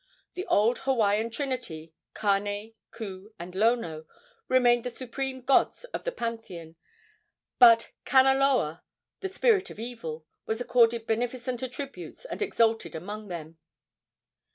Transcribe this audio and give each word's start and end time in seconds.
The 0.33 0.47
old 0.47 0.79
Hawaiian 0.79 1.29
trinity 1.29 1.93
Kane, 2.15 2.73
Ku 2.89 3.35
and 3.37 3.53
Lono 3.53 4.07
remained 4.47 4.83
the 4.83 4.89
supreme 4.89 5.43
gods 5.43 5.83
of 5.83 6.05
the 6.05 6.11
pantheon, 6.11 6.75
but 7.59 7.91
Kanaloa, 8.03 8.81
the 9.19 9.29
spirit 9.29 9.69
of 9.69 9.77
evil, 9.79 10.25
was 10.47 10.59
accorded 10.59 11.05
beneficent 11.05 11.61
attributes 11.61 12.25
and 12.25 12.41
exalted 12.41 12.95
among 12.95 13.27
them. 13.27 13.59